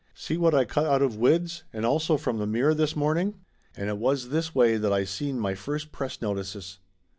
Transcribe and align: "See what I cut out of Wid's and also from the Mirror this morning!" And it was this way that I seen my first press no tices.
"See 0.15 0.35
what 0.35 0.55
I 0.55 0.65
cut 0.65 0.87
out 0.87 1.03
of 1.03 1.17
Wid's 1.17 1.63
and 1.71 1.85
also 1.85 2.17
from 2.17 2.39
the 2.39 2.47
Mirror 2.47 2.73
this 2.73 2.95
morning!" 2.95 3.35
And 3.77 3.87
it 3.87 3.99
was 3.99 4.29
this 4.29 4.55
way 4.55 4.77
that 4.77 4.91
I 4.91 5.03
seen 5.03 5.39
my 5.39 5.53
first 5.53 5.91
press 5.91 6.23
no 6.23 6.33
tices. 6.33 6.79